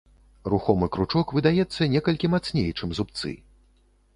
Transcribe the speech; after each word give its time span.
Рухомы 0.53 0.87
кручок 0.95 1.33
выдаецца 1.39 1.81
некалькі 1.97 2.33
мацней, 2.37 2.69
чым 2.81 2.89
зубцы. 3.01 3.37